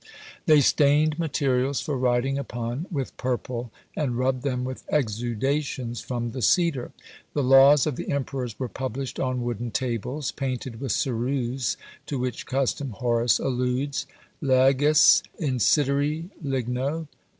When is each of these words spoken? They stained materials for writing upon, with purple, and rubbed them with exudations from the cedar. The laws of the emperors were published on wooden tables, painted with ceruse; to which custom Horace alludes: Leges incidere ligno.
They 0.47 0.61
stained 0.61 1.19
materials 1.19 1.79
for 1.79 1.95
writing 1.95 2.39
upon, 2.39 2.87
with 2.89 3.15
purple, 3.17 3.71
and 3.95 4.17
rubbed 4.17 4.41
them 4.41 4.63
with 4.63 4.83
exudations 4.89 6.01
from 6.01 6.31
the 6.31 6.41
cedar. 6.41 6.91
The 7.35 7.43
laws 7.43 7.85
of 7.85 7.97
the 7.97 8.09
emperors 8.11 8.57
were 8.57 8.67
published 8.67 9.19
on 9.19 9.43
wooden 9.43 9.69
tables, 9.69 10.31
painted 10.31 10.81
with 10.81 10.91
ceruse; 10.91 11.77
to 12.07 12.17
which 12.17 12.47
custom 12.47 12.89
Horace 12.93 13.37
alludes: 13.37 14.07
Leges 14.41 15.21
incidere 15.39 16.31
ligno. 16.43 17.05